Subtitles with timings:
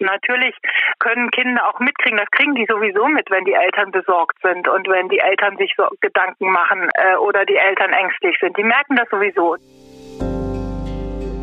[0.00, 0.54] Natürlich
[0.98, 4.88] können Kinder auch mitkriegen, das kriegen die sowieso mit, wenn die Eltern besorgt sind und
[4.88, 8.56] wenn die Eltern sich so Gedanken machen äh, oder die Eltern ängstlich sind.
[8.56, 9.56] Die merken das sowieso.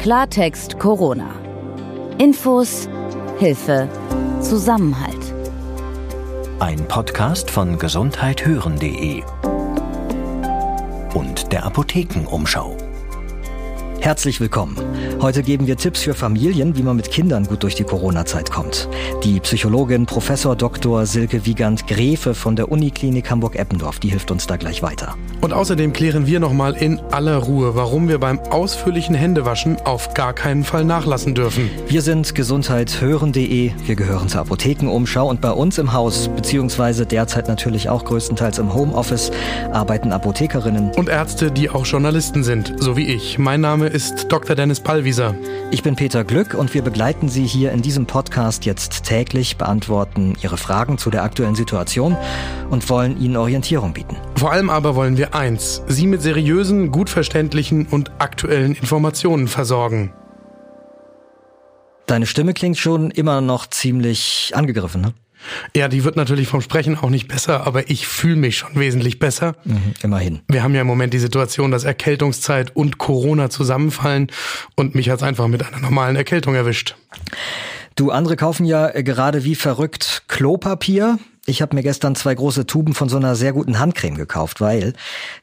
[0.02, 1.30] Klartext Corona.
[2.18, 2.90] Infos,
[3.38, 3.88] Hilfe,
[4.42, 5.34] Zusammenhalt.
[6.60, 9.22] Ein Podcast von gesundheithören.de
[11.14, 12.87] und der Apothekenumschau.
[14.00, 14.78] Herzlich willkommen.
[15.20, 18.88] Heute geben wir Tipps für Familien, wie man mit Kindern gut durch die Corona-Zeit kommt.
[19.24, 21.06] Die Psychologin Professor Dr.
[21.06, 25.16] Silke Wiegand Gräfe von der Uniklinik Hamburg-Eppendorf, die hilft uns da gleich weiter.
[25.42, 30.34] Und außerdem klären wir nochmal in aller Ruhe, warum wir beim ausführlichen Händewaschen auf gar
[30.34, 31.70] keinen Fall nachlassen dürfen.
[31.88, 37.90] Wir sind gesundheithören.de, wir gehören zur Apothekenumschau und bei uns im Haus, beziehungsweise derzeit natürlich
[37.90, 39.32] auch größtenteils im Homeoffice,
[39.72, 43.38] arbeiten Apothekerinnen und Ärzte, die auch Journalisten sind, so wie ich.
[43.38, 44.56] Mein Name ist Dr.
[44.56, 45.36] Dennis Pallwieser.
[45.72, 50.36] Ich bin Peter Glück und wir begleiten Sie hier in diesem Podcast jetzt täglich, beantworten
[50.42, 52.16] Ihre Fragen zu der aktuellen Situation
[52.70, 54.18] und wollen Ihnen Orientierung bieten.
[54.36, 60.14] Vor allem aber wollen wir eins, Sie mit seriösen, gut verständlichen und aktuellen Informationen versorgen.
[62.06, 65.14] Deine Stimme klingt schon immer noch ziemlich angegriffen, ne?
[65.76, 69.20] Ja, die wird natürlich vom Sprechen auch nicht besser, aber ich fühle mich schon wesentlich
[69.20, 69.56] besser.
[69.64, 70.40] Mhm, immerhin.
[70.48, 74.28] Wir haben ja im Moment die Situation, dass Erkältungszeit und Corona zusammenfallen
[74.76, 76.96] und mich hat's einfach mit einer normalen Erkältung erwischt.
[77.96, 81.18] Du, andere kaufen ja gerade wie verrückt Klopapier.
[81.46, 84.94] Ich habe mir gestern zwei große Tuben von so einer sehr guten Handcreme gekauft, weil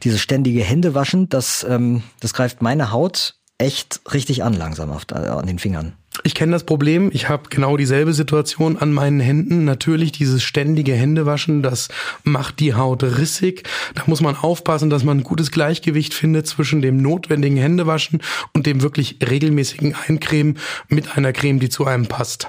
[0.02, 5.46] dieses ständige Händewaschen, das, ähm, das greift meine Haut echt richtig an langsam auf, an
[5.46, 5.94] den Fingern.
[6.26, 7.10] Ich kenne das Problem.
[7.12, 9.66] Ich habe genau dieselbe Situation an meinen Händen.
[9.66, 11.88] Natürlich dieses ständige Händewaschen, das
[12.22, 13.64] macht die Haut rissig.
[13.94, 18.22] Da muss man aufpassen, dass man ein gutes Gleichgewicht findet zwischen dem notwendigen Händewaschen
[18.54, 20.56] und dem wirklich regelmäßigen Eincremen
[20.88, 22.48] mit einer Creme, die zu einem passt.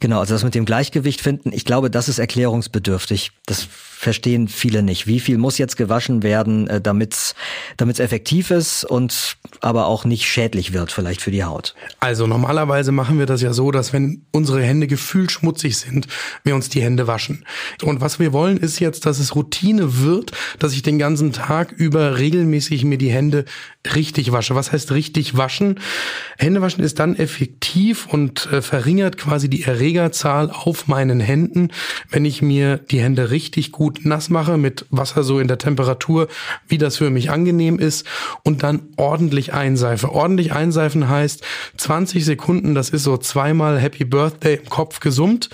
[0.00, 3.30] Genau, also das mit dem Gleichgewicht finden, ich glaube, das ist erklärungsbedürftig.
[3.46, 3.68] Das
[4.04, 5.06] verstehen viele nicht.
[5.06, 10.26] Wie viel muss jetzt gewaschen werden, äh, damit es effektiv ist und aber auch nicht
[10.26, 11.74] schädlich wird vielleicht für die Haut?
[11.98, 16.06] Also normalerweise machen wir das ja so, dass wenn unsere Hände gefühlt schmutzig sind,
[16.44, 17.44] wir uns die Hände waschen.
[17.82, 21.72] Und was wir wollen ist jetzt, dass es Routine wird, dass ich den ganzen Tag
[21.72, 23.46] über regelmäßig mir die Hände
[23.94, 24.54] richtig wasche.
[24.54, 25.80] Was heißt richtig waschen?
[26.38, 31.68] Händewaschen ist dann effektiv und äh, verringert quasi die Erregerzahl auf meinen Händen,
[32.10, 36.28] wenn ich mir die Hände richtig gut nass mache mit Wasser so in der Temperatur,
[36.68, 38.06] wie das für mich angenehm ist
[38.42, 40.12] und dann ordentlich einseife.
[40.12, 41.42] Ordentlich einseifen heißt
[41.76, 45.50] 20 Sekunden, das ist so zweimal Happy Birthday im Kopf gesummt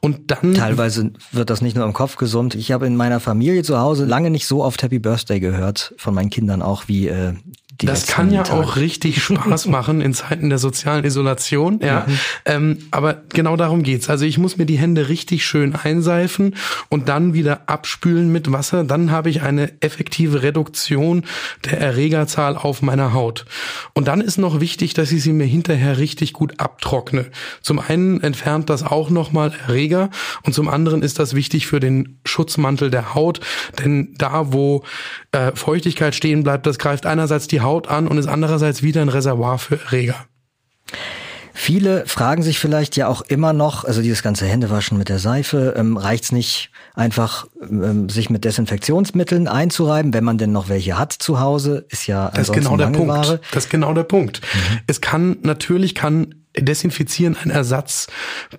[0.00, 2.54] und dann Teilweise wird das nicht nur im Kopf gesummt.
[2.54, 6.14] Ich habe in meiner Familie zu Hause lange nicht so oft Happy Birthday gehört von
[6.14, 7.34] meinen Kindern auch wie äh,
[7.80, 8.60] die das kann ja Tage.
[8.60, 12.04] auch richtig Spaß machen in Zeiten der sozialen Isolation, ja.
[12.06, 12.18] Mhm.
[12.44, 14.08] Ähm, aber genau darum geht's.
[14.08, 16.54] Also ich muss mir die Hände richtig schön einseifen
[16.88, 18.84] und dann wieder abspülen mit Wasser.
[18.84, 21.24] Dann habe ich eine effektive Reduktion
[21.64, 23.44] der Erregerzahl auf meiner Haut.
[23.92, 27.26] Und dann ist noch wichtig, dass ich sie mir hinterher richtig gut abtrockne.
[27.60, 30.10] Zum einen entfernt das auch nochmal Erreger
[30.44, 33.40] und zum anderen ist das wichtig für den Schutzmantel der Haut,
[33.80, 34.84] denn da, wo
[35.32, 39.08] äh, Feuchtigkeit stehen bleibt, das greift einerseits die Haut an und ist andererseits wieder ein
[39.08, 40.26] Reservoir für Erreger.
[41.56, 45.74] Viele fragen sich vielleicht ja auch immer noch, also dieses ganze Händewaschen mit der Seife,
[45.76, 51.12] ähm, reicht's nicht einfach, ähm, sich mit Desinfektionsmitteln einzureiben, wenn man denn noch welche hat
[51.12, 53.40] zu Hause, ist ja das ist genau der Punkt.
[53.52, 54.40] Das ist genau der Punkt.
[54.42, 54.80] Mhm.
[54.88, 58.06] Es kann natürlich kann Desinfizieren ein Ersatz,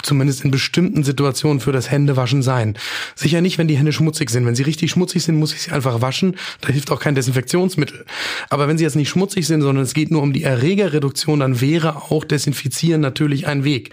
[0.01, 2.77] zumindest in bestimmten Situationen für das Händewaschen sein.
[3.15, 4.45] Sicher nicht, wenn die Hände schmutzig sind.
[4.45, 6.35] Wenn sie richtig schmutzig sind, muss ich sie einfach waschen.
[6.61, 8.05] Da hilft auch kein Desinfektionsmittel.
[8.49, 11.61] Aber wenn sie jetzt nicht schmutzig sind, sondern es geht nur um die Erregerreduktion, dann
[11.61, 13.91] wäre auch Desinfizieren natürlich ein Weg.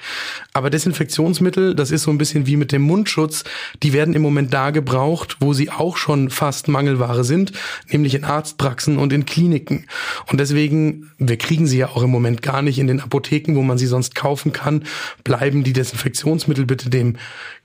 [0.53, 3.45] Aber Desinfektionsmittel, das ist so ein bisschen wie mit dem Mundschutz,
[3.83, 7.53] die werden im Moment da gebraucht, wo sie auch schon fast Mangelware sind,
[7.91, 9.87] nämlich in Arztpraxen und in Kliniken.
[10.27, 13.63] Und deswegen, wir kriegen sie ja auch im Moment gar nicht in den Apotheken, wo
[13.63, 14.85] man sie sonst kaufen kann,
[15.23, 17.17] bleiben die Desinfektionsmittel bitte dem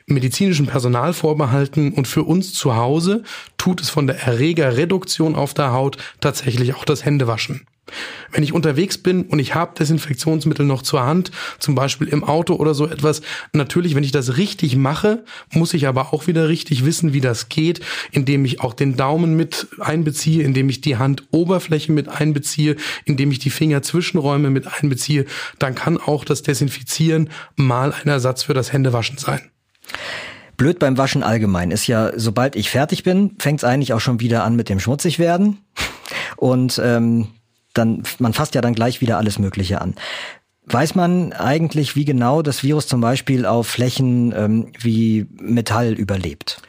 [0.06, 3.24] medizinischen Personal vorbehalten und für uns zu Hause
[3.57, 7.65] tut es von der Erregerreduktion auf der Haut tatsächlich auch das Händewaschen.
[8.31, 12.55] Wenn ich unterwegs bin und ich habe Desinfektionsmittel noch zur Hand, zum Beispiel im Auto
[12.55, 13.21] oder so etwas,
[13.53, 17.49] natürlich, wenn ich das richtig mache, muss ich aber auch wieder richtig wissen, wie das
[17.49, 17.81] geht,
[18.11, 22.75] indem ich auch den Daumen mit einbeziehe, indem ich die Handoberfläche mit einbeziehe,
[23.05, 25.25] indem ich die Fingerzwischenräume mit einbeziehe,
[25.59, 29.41] dann kann auch das Desinfizieren mal ein Ersatz für das Händewaschen sein.
[30.57, 34.19] Blöd beim Waschen allgemein ist ja, sobald ich fertig bin, fängt es eigentlich auch schon
[34.19, 35.59] wieder an mit dem Schmutzigwerden.
[36.35, 37.27] Und ähm,
[37.77, 39.95] dann, man fasst ja dann gleich wieder alles Mögliche an.
[40.65, 46.62] Weiß man eigentlich, wie genau das Virus zum Beispiel auf Flächen ähm, wie Metall überlebt?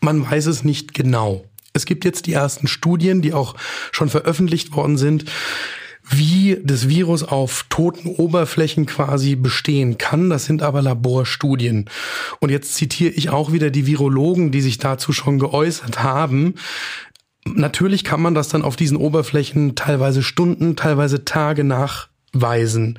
[0.00, 1.44] Man weiß es nicht genau.
[1.72, 3.56] Es gibt jetzt die ersten Studien, die auch
[3.90, 5.24] schon veröffentlicht worden sind,
[6.08, 10.30] wie das Virus auf toten Oberflächen quasi bestehen kann.
[10.30, 11.88] Das sind aber Laborstudien.
[12.40, 16.54] Und jetzt zitiere ich auch wieder die Virologen, die sich dazu schon geäußert haben.
[17.44, 22.98] Natürlich kann man das dann auf diesen Oberflächen teilweise Stunden, teilweise Tage nach weisen.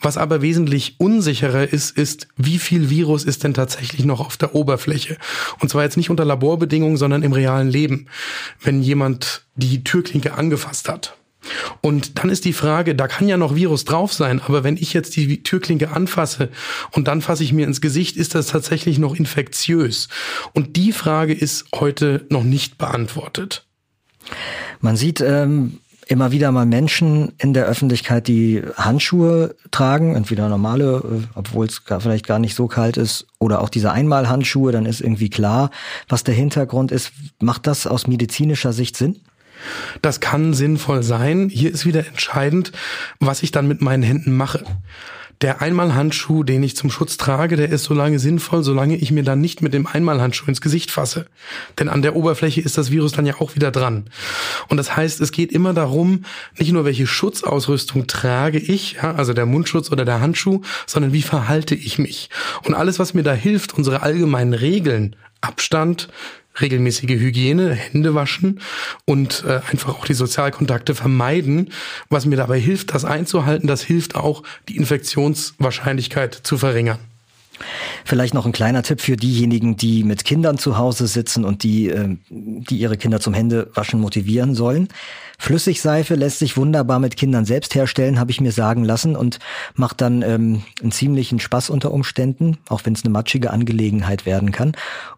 [0.00, 4.54] Was aber wesentlich unsicherer ist, ist, wie viel Virus ist denn tatsächlich noch auf der
[4.54, 5.16] Oberfläche?
[5.60, 8.06] Und zwar jetzt nicht unter Laborbedingungen, sondern im realen Leben,
[8.60, 11.16] wenn jemand die Türklinke angefasst hat.
[11.82, 14.94] Und dann ist die Frage, da kann ja noch Virus drauf sein, aber wenn ich
[14.94, 16.48] jetzt die Türklinke anfasse
[16.92, 20.08] und dann fasse ich mir ins Gesicht, ist das tatsächlich noch infektiös?
[20.54, 23.66] Und die Frage ist heute noch nicht beantwortet.
[24.80, 30.96] Man sieht ähm, immer wieder mal Menschen in der Öffentlichkeit, die Handschuhe tragen, entweder normale,
[30.96, 35.00] äh, obwohl es vielleicht gar nicht so kalt ist, oder auch diese Einmalhandschuhe, dann ist
[35.00, 35.70] irgendwie klar,
[36.08, 37.12] was der Hintergrund ist.
[37.40, 39.20] Macht das aus medizinischer Sicht Sinn?
[40.02, 41.48] Das kann sinnvoll sein.
[41.48, 42.72] Hier ist wieder entscheidend,
[43.20, 44.64] was ich dann mit meinen Händen mache.
[45.44, 49.24] Der Einmalhandschuh, den ich zum Schutz trage, der ist so lange sinnvoll, solange ich mir
[49.24, 51.26] dann nicht mit dem Einmalhandschuh ins Gesicht fasse.
[51.78, 54.04] Denn an der Oberfläche ist das Virus dann ja auch wieder dran.
[54.68, 56.24] Und das heißt, es geht immer darum,
[56.56, 61.20] nicht nur welche Schutzausrüstung trage ich, ja, also der Mundschutz oder der Handschuh, sondern wie
[61.20, 62.30] verhalte ich mich.
[62.64, 66.08] Und alles, was mir da hilft, unsere allgemeinen Regeln, Abstand,
[66.60, 68.60] regelmäßige Hygiene, Hände waschen
[69.04, 71.70] und äh, einfach auch die Sozialkontakte vermeiden.
[72.08, 76.98] Was mir dabei hilft, das einzuhalten, das hilft auch, die Infektionswahrscheinlichkeit zu verringern.
[78.04, 81.88] Vielleicht noch ein kleiner Tipp für diejenigen, die mit Kindern zu Hause sitzen und die,
[81.88, 84.88] äh, die ihre Kinder zum Händewaschen motivieren sollen.
[85.38, 89.38] Flüssigseife lässt sich wunderbar mit Kindern selbst herstellen, habe ich mir sagen lassen und
[89.74, 94.52] macht dann ähm, einen ziemlichen Spaß unter Umständen, auch wenn es eine matschige Angelegenheit werden
[94.52, 94.72] kann.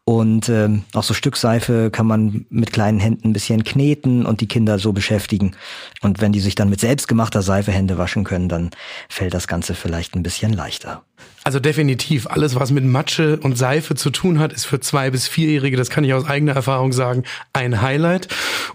[0.04, 4.48] Und ähm, auch so Stückseife kann man mit kleinen Händen ein bisschen kneten und die
[4.48, 5.54] Kinder so beschäftigen.
[6.00, 8.70] Und wenn die sich dann mit selbstgemachter Seife Hände waschen können, dann
[9.08, 11.04] fällt das Ganze vielleicht ein bisschen leichter.
[11.46, 15.28] Also definitiv, alles was mit Matsche und Seife zu tun hat, ist für zwei bis
[15.28, 17.22] vierjährige, das kann ich aus eigener Erfahrung sagen,
[17.52, 18.26] ein Highlight.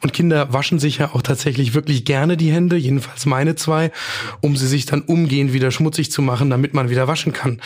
[0.01, 3.91] Und Kinder waschen sich ja auch tatsächlich wirklich gerne die Hände, jedenfalls meine zwei,
[4.39, 7.59] um sie sich dann umgehend wieder schmutzig zu machen, damit man wieder waschen kann.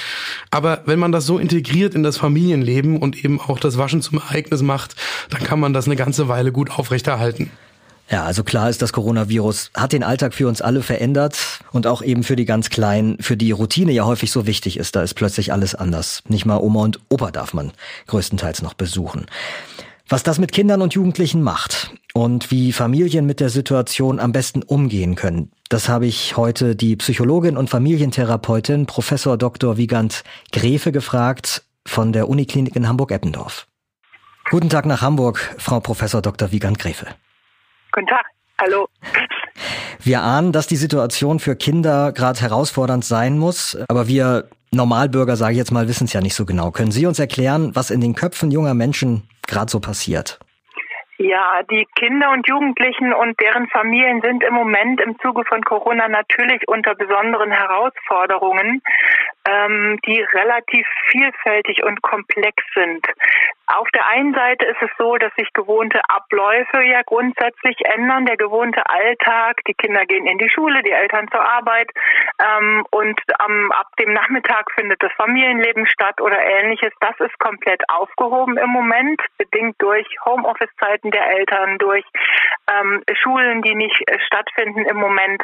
[0.49, 4.17] Aber wenn man das so integriert in das Familienleben und eben auch das Waschen zum
[4.17, 4.95] Ereignis macht,
[5.29, 7.51] dann kann man das eine ganze Weile gut aufrechterhalten.
[8.09, 12.03] Ja, also klar ist, das Coronavirus hat den Alltag für uns alle verändert und auch
[12.03, 14.95] eben für die ganz Kleinen, für die Routine ja häufig so wichtig ist.
[14.95, 16.21] Da ist plötzlich alles anders.
[16.27, 17.71] Nicht mal Oma und Opa darf man
[18.07, 19.25] größtenteils noch besuchen.
[20.07, 24.61] Was das mit Kindern und Jugendlichen macht und wie Familien mit der Situation am besten
[24.61, 29.77] umgehen können, das habe ich heute die Psychologin und Familientherapeutin Professor Dr.
[29.77, 33.65] Wiegand Grefe gefragt von der Uniklinik in Hamburg-Eppendorf.
[34.51, 36.51] Guten Tag nach Hamburg, Frau Professor Dr.
[36.51, 37.07] Wiegand Grefe.
[37.95, 38.25] Guten Tag.
[38.61, 38.89] Hallo.
[40.03, 45.53] Wir ahnen, dass die Situation für Kinder gerade herausfordernd sein muss, aber wir Normalbürger, sage
[45.53, 46.71] ich jetzt mal, wissen es ja nicht so genau.
[46.71, 50.39] Können Sie uns erklären, was in den Köpfen junger Menschen gerade so passiert?
[51.17, 56.09] Ja, die Kinder und Jugendlichen und deren Familien sind im Moment im Zuge von Corona
[56.09, 58.81] natürlich unter besonderen Herausforderungen,
[59.47, 63.05] ähm, die relativ vielfältig und komplex sind.
[63.67, 68.37] Auf der einen Seite ist es so, dass sich gewohnte Abläufe ja grundsätzlich ändern, der
[68.37, 69.57] gewohnte Alltag.
[69.67, 71.89] Die Kinder gehen in die Schule, die Eltern zur Arbeit
[72.39, 76.93] ähm, und ähm, ab dem Nachmittag findet das Familienleben statt oder ähnliches.
[76.99, 82.05] Das ist komplett aufgehoben im Moment, bedingt durch Homeoffice-Zeiten der Eltern, durch
[82.71, 85.41] ähm, Schulen, die nicht äh, stattfinden im Moment.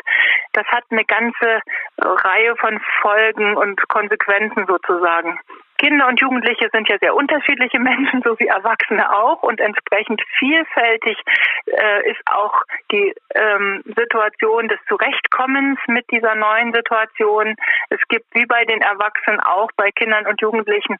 [0.53, 1.61] Das hat eine ganze
[1.97, 5.37] Reihe von Folgen und Konsequenzen sozusagen.
[5.81, 9.41] Kinder und Jugendliche sind ja sehr unterschiedliche Menschen, so wie Erwachsene auch.
[9.41, 11.17] Und entsprechend vielfältig
[11.65, 12.53] äh, ist auch
[12.91, 17.55] die ähm, Situation des Zurechtkommens mit dieser neuen Situation.
[17.89, 20.97] Es gibt wie bei den Erwachsenen auch bei Kindern und Jugendlichen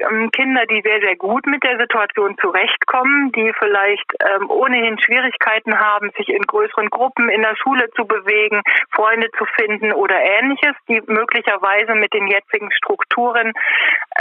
[0.00, 5.78] ähm, Kinder, die sehr, sehr gut mit der Situation zurechtkommen, die vielleicht ähm, ohnehin Schwierigkeiten
[5.78, 10.76] haben, sich in größeren Gruppen in der Schule zu bewegen, Freunde zu finden oder ähnliches,
[10.88, 13.52] die möglicherweise mit den jetzigen Strukturen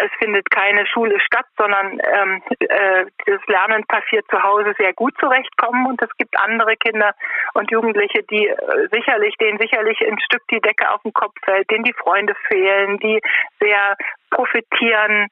[0.03, 5.13] es findet keine Schule statt, sondern ähm, äh, das Lernen passiert zu Hause sehr gut
[5.19, 5.87] zurechtkommen.
[5.87, 7.13] Und es gibt andere Kinder
[7.53, 11.69] und Jugendliche, die äh, sicherlich, denen sicherlich ein Stück die Decke auf den Kopf fällt,
[11.71, 13.21] denen die Freunde fehlen, die
[13.59, 13.97] sehr
[14.31, 15.27] profitieren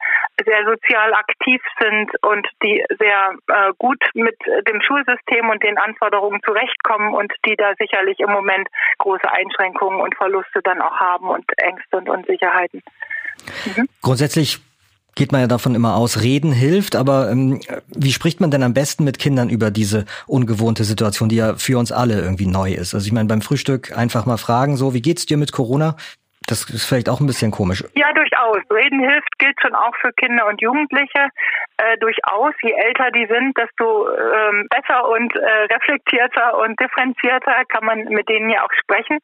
[0.45, 6.41] sehr sozial aktiv sind und die sehr äh, gut mit dem Schulsystem und den Anforderungen
[6.43, 8.67] zurechtkommen und die da sicherlich im Moment
[8.99, 12.83] große Einschränkungen und Verluste dann auch haben und Ängste und Unsicherheiten.
[13.65, 13.87] Mhm.
[14.01, 14.59] Grundsätzlich
[15.17, 18.73] geht man ja davon immer aus, reden hilft, aber ähm, wie spricht man denn am
[18.75, 22.93] besten mit Kindern über diese ungewohnte Situation, die ja für uns alle irgendwie neu ist?
[22.93, 25.95] Also ich meine, beim Frühstück einfach mal fragen, so, wie geht's dir mit Corona?
[26.47, 27.83] Das ist vielleicht auch ein bisschen komisch.
[27.95, 28.59] Ja, durchaus.
[28.71, 31.27] Reden hilft, gilt schon auch für Kinder und Jugendliche.
[31.75, 37.83] Äh, durchaus, je älter die sind, desto ähm, besser und äh, reflektierter und differenzierter kann
[37.83, 39.19] man mit denen ja auch sprechen.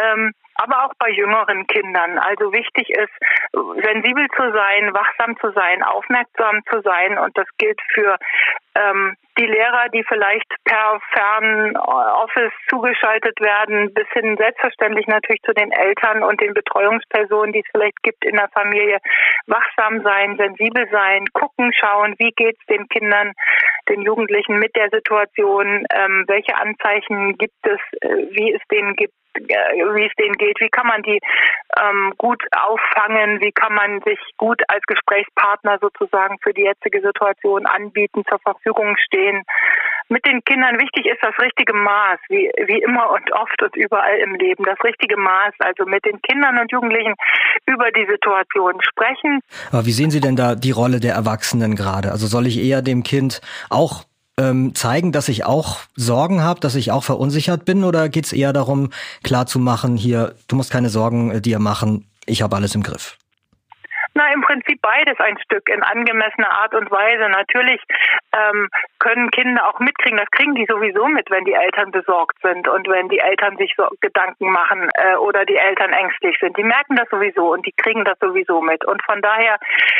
[0.00, 2.18] Ähm, aber auch bei jüngeren Kindern.
[2.18, 3.12] Also wichtig ist,
[3.52, 7.18] sensibel zu sein, wachsam zu sein, aufmerksam zu sein.
[7.18, 8.16] Und das gilt für
[8.76, 15.72] ähm, die Lehrer, die vielleicht per Fernoffice zugeschaltet werden, bis hin selbstverständlich natürlich zu den
[15.72, 18.98] Eltern und den Betreuungspersonen, die es vielleicht gibt in der Familie.
[19.46, 23.32] Wachsam sein, sensibel sein, gucken, schauen, wie geht es den Kindern,
[23.88, 29.14] den Jugendlichen mit der Situation, ähm, welche Anzeichen gibt es, äh, wie es denen gibt,
[29.36, 31.20] wie es denen geht, wie kann man die
[31.80, 37.66] ähm, gut auffangen, wie kann man sich gut als Gesprächspartner sozusagen für die jetzige Situation
[37.66, 39.42] anbieten, zur Verfügung stehen.
[40.08, 44.18] Mit den Kindern wichtig ist das richtige Maß, wie, wie immer und oft und überall
[44.18, 44.64] im Leben.
[44.64, 47.14] Das richtige Maß, also mit den Kindern und Jugendlichen
[47.66, 49.40] über die Situation sprechen.
[49.72, 52.10] Aber wie sehen Sie denn da die Rolle der Erwachsenen gerade?
[52.10, 54.04] Also soll ich eher dem Kind auch
[54.38, 57.84] ähm, zeigen, dass ich auch Sorgen habe, dass ich auch verunsichert bin?
[57.84, 58.90] Oder geht es eher darum,
[59.22, 62.82] klar zu machen, hier, du musst keine Sorgen äh, dir machen, ich habe alles im
[62.82, 63.18] Griff?
[64.14, 67.28] Na, im Prinzip beides ein Stück in angemessener Art und Weise.
[67.28, 67.82] Natürlich
[68.32, 68.68] ähm,
[69.00, 72.88] können Kinder auch mitkriegen, das kriegen die sowieso mit, wenn die Eltern besorgt sind und
[72.88, 76.56] wenn die Eltern sich so Gedanken machen äh, oder die Eltern ängstlich sind.
[76.56, 78.84] Die merken das sowieso und die kriegen das sowieso mit.
[78.84, 79.58] Und von daher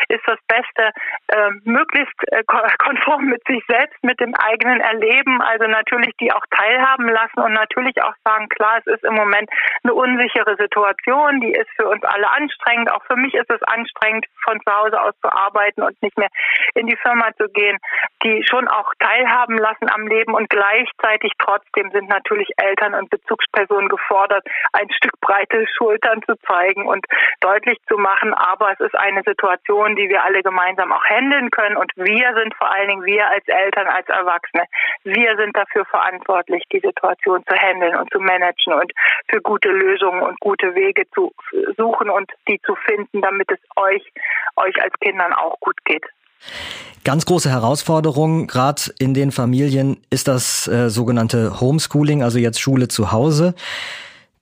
[0.08, 0.92] ist das Beste,
[1.28, 2.44] äh, möglichst äh,
[2.78, 7.54] konform mit sich selbst, mit dem eigenen Erleben, also natürlich die auch teilhaben lassen und
[7.54, 9.50] natürlich auch sagen, klar, es ist im Moment
[9.82, 14.04] eine unsichere Situation, die ist für uns alle anstrengend, auch für mich ist es anstrengend
[14.04, 16.28] anstrengend, von zu Hause aus zu arbeiten und nicht mehr
[16.74, 17.78] in die Firma zu gehen,
[18.22, 23.88] die schon auch teilhaben lassen am Leben und gleichzeitig trotzdem sind natürlich Eltern und Bezugspersonen
[23.88, 27.04] gefordert, ein Stück breite Schultern zu zeigen und
[27.40, 31.76] deutlich zu machen, aber es ist eine Situation, die wir alle gemeinsam auch handeln können
[31.76, 34.64] und wir sind vor allen Dingen wir als Eltern, als Erwachsene,
[35.04, 38.92] wir sind dafür verantwortlich, die Situation zu handeln und zu managen und
[39.28, 41.32] für gute Lösungen und gute Wege zu
[41.76, 44.04] suchen und die zu finden, damit es euch
[44.56, 46.04] euch, als Kindern auch gut geht.
[47.04, 52.88] Ganz große Herausforderung, gerade in den Familien, ist das äh, sogenannte Homeschooling, also jetzt Schule
[52.88, 53.54] zu Hause.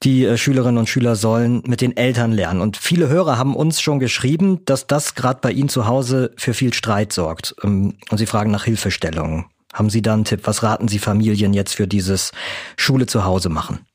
[0.05, 2.61] Die äh, Schülerinnen und Schüler sollen mit den Eltern lernen.
[2.61, 6.55] Und viele Hörer haben uns schon geschrieben, dass das gerade bei ihnen zu Hause für
[6.55, 7.55] viel Streit sorgt.
[7.65, 9.47] Ähm, und sie fragen nach Hilfestellungen.
[9.73, 10.41] Haben Sie da einen Tipp?
[10.45, 12.33] Was raten Sie Familien jetzt für dieses
[12.77, 13.87] Schule zu Hause machen?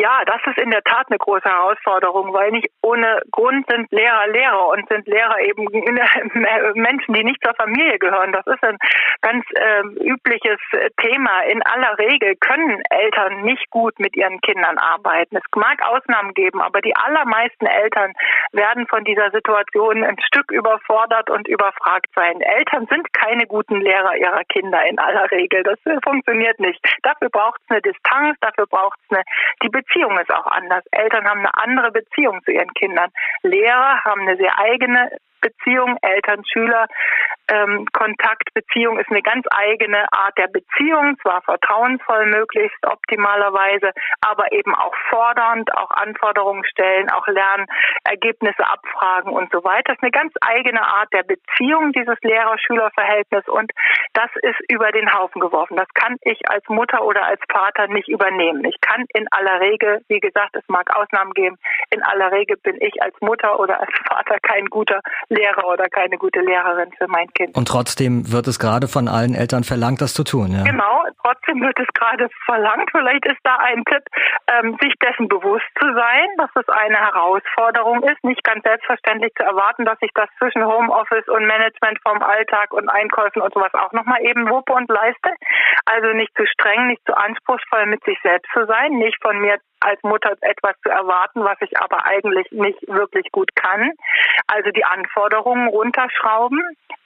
[0.00, 4.28] Ja, das ist in der Tat eine große Herausforderung, weil nicht ohne Grund sind Lehrer
[4.28, 5.64] Lehrer und sind Lehrer eben
[6.80, 8.32] Menschen, die nicht zur Familie gehören.
[8.32, 8.78] Das ist ein
[9.20, 10.58] ganz äh, übliches
[11.02, 11.42] Thema.
[11.42, 15.36] In aller Regel können Eltern nicht gut mit ihren Kindern arbeiten.
[15.36, 18.14] Es mag Ausnahmen geben, aber die allermeisten Eltern
[18.52, 22.40] werden von dieser Situation ein Stück überfordert und überfragt sein.
[22.40, 25.62] Eltern sind keine guten Lehrer ihrer Kinder in aller Regel.
[25.62, 26.80] Das funktioniert nicht.
[27.02, 29.24] Dafür braucht es eine Distanz, dafür braucht es eine
[29.62, 30.84] die Beziehung Beziehung ist auch anders.
[30.92, 33.10] Eltern haben eine andere Beziehung zu ihren Kindern.
[33.42, 36.86] Lehrer haben eine sehr eigene Beziehung, Eltern, Schüler,
[37.50, 43.90] ähm, Kontakt, Beziehung ist eine ganz eigene Art der Beziehung, zwar vertrauensvoll möglichst optimalerweise,
[44.20, 47.66] aber eben auch fordernd, auch Anforderungen stellen, auch lernen,
[48.04, 49.90] Ergebnisse abfragen und so weiter.
[49.90, 53.72] Das ist eine ganz eigene Art der Beziehung, dieses Lehrer-Schüler-Verhältnis und
[54.12, 55.76] das ist über den Haufen geworfen.
[55.76, 58.64] Das kann ich als Mutter oder als Vater nicht übernehmen.
[58.64, 61.58] Ich kann in aller Regel, wie gesagt, es mag Ausnahmen geben,
[61.90, 66.16] in aller Regel bin ich als Mutter oder als Vater kein guter Lehrer oder keine
[66.16, 67.39] gute Lehrerin für mein Kind.
[67.54, 70.64] Und trotzdem wird es gerade von allen Eltern verlangt, das zu tun, ja?
[70.64, 72.90] Genau, trotzdem wird es gerade verlangt.
[72.90, 74.04] Vielleicht ist da ein Tipp,
[74.48, 79.44] ähm, sich dessen bewusst zu sein, dass es eine Herausforderung ist, nicht ganz selbstverständlich zu
[79.44, 83.92] erwarten, dass ich das zwischen Homeoffice und Management vom Alltag und Einkäufen und sowas auch
[83.92, 85.34] nochmal eben wuppe und leiste.
[85.86, 89.58] Also nicht zu streng, nicht zu anspruchsvoll mit sich selbst zu sein, nicht von mir
[89.80, 93.92] als Mutter etwas zu erwarten, was ich aber eigentlich nicht wirklich gut kann.
[94.46, 96.60] Also die Anforderungen runterschrauben,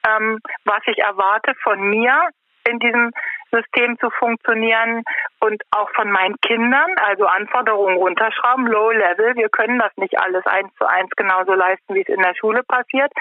[0.06, 2.28] ähm, was ich erwarte von mir
[2.68, 3.12] in diesem
[3.54, 5.02] System zu funktionieren
[5.40, 9.36] und auch von meinen Kindern, also Anforderungen runterschrauben, Low Level.
[9.36, 12.62] Wir können das nicht alles eins zu eins genauso leisten, wie es in der Schule
[12.64, 13.12] passiert.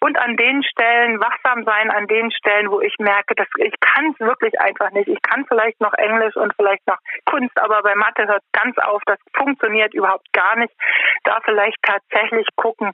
[0.00, 4.12] Und an den Stellen wachsam sein, an den Stellen, wo ich merke, dass ich kann
[4.12, 5.08] es wirklich einfach nicht.
[5.08, 9.02] Ich kann vielleicht noch Englisch und vielleicht noch Kunst, aber bei Mathe hört ganz auf.
[9.06, 10.72] Das funktioniert überhaupt gar nicht.
[11.24, 12.92] Da vielleicht tatsächlich gucken,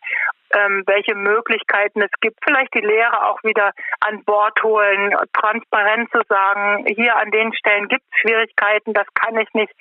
[0.55, 2.39] ähm, welche Möglichkeiten es gibt.
[2.45, 7.89] Vielleicht die Lehrer auch wieder an Bord holen, transparent zu sagen, hier an den Stellen
[7.89, 9.73] gibt es Schwierigkeiten, das kann ich nicht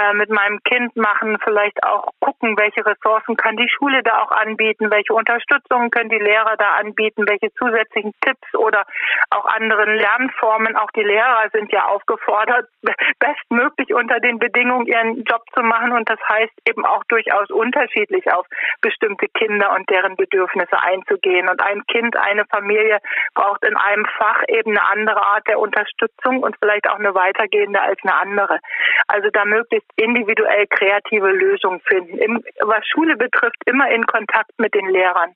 [0.00, 1.36] äh, mit meinem Kind machen.
[1.44, 6.18] Vielleicht auch gucken, welche Ressourcen kann die Schule da auch anbieten, welche Unterstützung können die
[6.18, 8.84] Lehrer da anbieten, welche zusätzlichen Tipps oder
[9.30, 10.76] auch anderen Lernformen.
[10.76, 12.68] Auch die Lehrer sind ja aufgefordert,
[13.18, 18.30] bestmöglich unter den Bedingungen ihren Job zu machen und das heißt eben auch durchaus unterschiedlich
[18.32, 18.46] auf
[18.80, 21.48] bestimmte Kinder und deren Bedürfnisse einzugehen.
[21.48, 22.98] Und ein Kind, eine Familie
[23.34, 27.80] braucht in einem Fach eben eine andere Art der Unterstützung und vielleicht auch eine weitergehende
[27.80, 28.58] als eine andere.
[29.06, 32.18] Also da möglichst individuell kreative Lösungen finden.
[32.18, 35.34] Im, was Schule betrifft, immer in Kontakt mit den Lehrern.